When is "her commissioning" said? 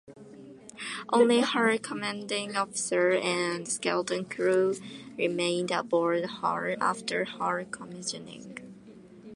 7.25-8.57